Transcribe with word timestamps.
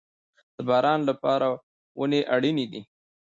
د 0.55 0.57
باران 0.67 0.99
لپاره 1.09 1.47
ونې 1.99 2.21
اړین 2.35 2.57
دي 2.71 2.81